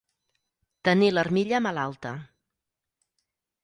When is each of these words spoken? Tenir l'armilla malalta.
Tenir 0.89 1.11
l'armilla 1.13 1.61
malalta. 1.69 2.17